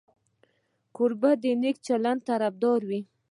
کوربه 0.95 1.31
د 1.43 1.43
نیک 1.61 1.77
چلند 1.87 2.19
طرفدار 2.29 2.79
وي. 2.89 3.01